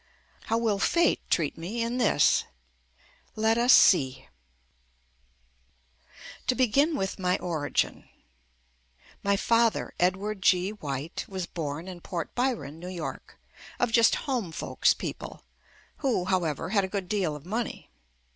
[0.45, 2.45] How will fate treat me in this?
[3.35, 4.27] Let us see
[6.47, 8.09] To begin with my origin—
[9.23, 10.71] my father, Ed ward G.
[10.71, 13.37] White, was born in Port Byron, New York,
[13.79, 15.43] of just "home folks" people,
[15.97, 17.91] who, how ever, had a good deal of money.